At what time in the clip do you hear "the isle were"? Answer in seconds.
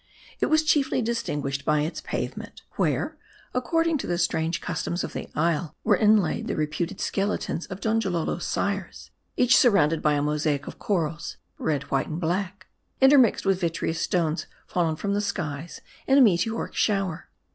5.13-5.95